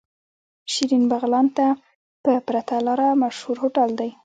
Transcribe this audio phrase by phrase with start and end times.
[0.73, 1.67] شيرين بغلان ته
[2.23, 4.09] په پرته لاره مشهور هوټل دی.